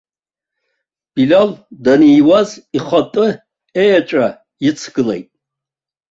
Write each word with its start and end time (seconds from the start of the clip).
Билал 1.15 1.49
даниуаз 1.83 2.49
ихатәы 2.77 3.27
еҵәа 3.95 4.27
ицгылеит. 4.67 5.27